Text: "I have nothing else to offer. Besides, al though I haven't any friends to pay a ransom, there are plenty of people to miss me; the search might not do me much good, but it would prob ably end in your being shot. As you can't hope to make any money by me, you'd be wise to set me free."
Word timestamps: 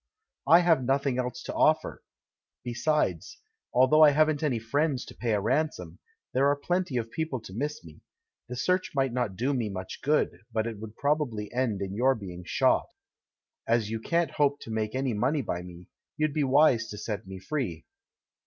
"I 0.47 0.61
have 0.61 0.83
nothing 0.83 1.19
else 1.19 1.43
to 1.43 1.53
offer. 1.53 2.01
Besides, 2.63 3.39
al 3.75 3.85
though 3.87 4.01
I 4.03 4.09
haven't 4.09 4.41
any 4.41 4.57
friends 4.57 5.05
to 5.05 5.13
pay 5.15 5.33
a 5.33 5.39
ransom, 5.39 5.99
there 6.33 6.47
are 6.49 6.55
plenty 6.55 6.97
of 6.97 7.11
people 7.11 7.39
to 7.41 7.53
miss 7.53 7.85
me; 7.85 8.01
the 8.49 8.55
search 8.55 8.95
might 8.95 9.13
not 9.13 9.35
do 9.35 9.53
me 9.53 9.69
much 9.69 10.01
good, 10.01 10.39
but 10.51 10.65
it 10.65 10.79
would 10.79 10.95
prob 10.97 11.21
ably 11.21 11.53
end 11.53 11.83
in 11.83 11.93
your 11.93 12.15
being 12.15 12.41
shot. 12.43 12.87
As 13.67 13.91
you 13.91 13.99
can't 13.99 14.31
hope 14.31 14.59
to 14.61 14.71
make 14.71 14.95
any 14.95 15.13
money 15.13 15.43
by 15.43 15.61
me, 15.61 15.85
you'd 16.17 16.33
be 16.33 16.43
wise 16.43 16.89
to 16.89 16.97
set 16.97 17.27
me 17.27 17.37
free." 17.37 17.85